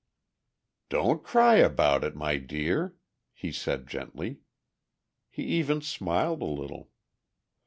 "Don't 0.89 1.23
cry 1.23 1.57
about 1.57 2.03
it, 2.03 2.15
my 2.15 2.37
dear," 2.37 2.95
he 3.35 3.51
said 3.51 3.85
gently. 3.85 4.39
He 5.29 5.43
even 5.43 5.79
smiled 5.81 6.41
a 6.41 6.45
little. 6.45 6.89